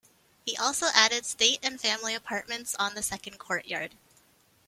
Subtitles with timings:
[0.47, 3.91] He also added state and family apartments on the second courtyard.